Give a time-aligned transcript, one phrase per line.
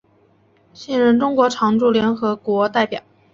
[0.73, 3.03] 现任中国常驻联合国代表。